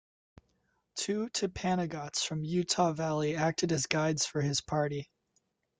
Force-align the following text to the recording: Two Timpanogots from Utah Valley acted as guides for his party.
Two 0.95 1.29
Timpanogots 1.29 2.25
from 2.25 2.43
Utah 2.43 2.91
Valley 2.91 3.35
acted 3.35 3.71
as 3.71 3.85
guides 3.85 4.25
for 4.25 4.41
his 4.41 4.59
party. 4.59 5.07